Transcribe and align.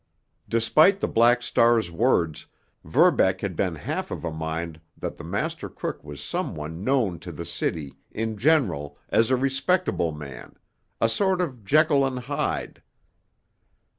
Despite 0.49 0.99
the 0.99 1.07
Black 1.07 1.43
Star's 1.43 1.91
words, 1.91 2.47
Verbeck 2.83 3.41
had 3.41 3.55
been 3.55 3.75
half 3.75 4.09
of 4.09 4.25
a 4.25 4.31
mind 4.31 4.81
that 4.97 5.15
the 5.17 5.23
master 5.23 5.69
crook 5.69 6.03
was 6.03 6.23
some 6.23 6.55
one 6.55 6.83
known 6.83 7.19
to 7.19 7.31
the 7.31 7.45
city 7.45 7.93
in 8.09 8.35
general 8.35 8.97
as 9.09 9.29
a 9.29 9.35
respectable 9.37 10.11
man, 10.11 10.55
a 10.99 11.07
sort 11.07 11.39
of 11.39 11.63
Jekyll 11.63 12.03
and 12.03 12.17
Hyde. 12.17 12.81